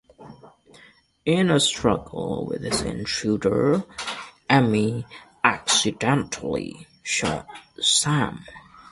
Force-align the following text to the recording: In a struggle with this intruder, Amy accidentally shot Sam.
In 1.25 1.51
a 1.51 1.59
struggle 1.59 2.47
with 2.49 2.63
this 2.63 2.81
intruder, 2.81 3.83
Amy 4.49 5.05
accidentally 5.43 6.87
shot 7.03 7.45
Sam. 7.79 8.43